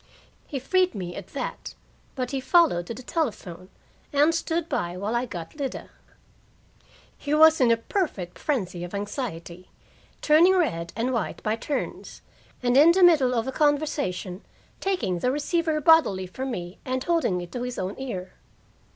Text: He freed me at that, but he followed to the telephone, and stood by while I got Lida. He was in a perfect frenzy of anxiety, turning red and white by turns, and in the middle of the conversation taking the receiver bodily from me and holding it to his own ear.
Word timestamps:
He 0.47 0.57
freed 0.57 0.95
me 0.95 1.15
at 1.15 1.27
that, 1.33 1.75
but 2.15 2.31
he 2.31 2.41
followed 2.41 2.87
to 2.87 2.93
the 2.95 3.03
telephone, 3.03 3.69
and 4.11 4.33
stood 4.33 4.67
by 4.67 4.97
while 4.97 5.13
I 5.15 5.27
got 5.27 5.53
Lida. 5.55 5.91
He 7.19 7.35
was 7.35 7.61
in 7.61 7.69
a 7.69 7.77
perfect 7.77 8.39
frenzy 8.39 8.83
of 8.83 8.95
anxiety, 8.95 9.69
turning 10.19 10.55
red 10.57 10.91
and 10.95 11.13
white 11.13 11.43
by 11.43 11.55
turns, 11.55 12.23
and 12.63 12.75
in 12.75 12.93
the 12.93 13.03
middle 13.03 13.35
of 13.35 13.45
the 13.45 13.51
conversation 13.51 14.43
taking 14.79 15.19
the 15.19 15.29
receiver 15.31 15.79
bodily 15.79 16.25
from 16.25 16.49
me 16.49 16.79
and 16.83 17.03
holding 17.03 17.39
it 17.39 17.51
to 17.51 17.61
his 17.61 17.77
own 17.77 17.93
ear. 17.99 18.33